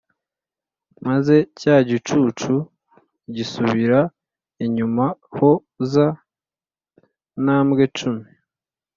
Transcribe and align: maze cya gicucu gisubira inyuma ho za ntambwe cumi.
maze 1.07 1.35
cya 1.59 1.75
gicucu 1.89 2.53
gisubira 3.35 3.99
inyuma 4.65 5.05
ho 5.35 5.49
za 5.91 6.07
ntambwe 7.43 7.83
cumi. 7.97 8.25